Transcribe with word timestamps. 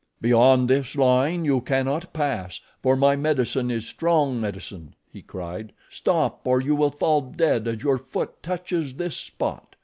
"Beyond 0.19 0.67
this 0.67 0.95
line 0.95 1.45
you 1.45 1.61
cannot 1.61 2.11
pass, 2.11 2.59
for 2.81 2.95
my 2.95 3.15
medicine 3.15 3.69
is 3.69 3.85
strong 3.85 4.41
medicine," 4.41 4.95
he 5.13 5.21
cried. 5.21 5.73
"Stop, 5.91 6.41
or 6.47 6.59
you 6.59 6.73
will 6.75 6.89
fall 6.89 7.21
dead 7.21 7.67
as 7.67 7.83
your 7.83 7.99
foot 7.99 8.41
touches 8.41 8.95
this 8.95 9.15
spot. 9.15 9.75